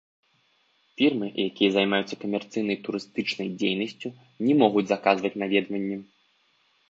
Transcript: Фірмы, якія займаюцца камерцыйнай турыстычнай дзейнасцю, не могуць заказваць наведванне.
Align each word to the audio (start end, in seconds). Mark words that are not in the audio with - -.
Фірмы, 0.99 1.27
якія 1.49 1.69
займаюцца 1.75 2.15
камерцыйнай 2.23 2.77
турыстычнай 2.87 3.47
дзейнасцю, 3.59 4.09
не 4.45 4.53
могуць 4.65 4.85
заказваць 4.93 5.35
наведванне. 5.45 5.97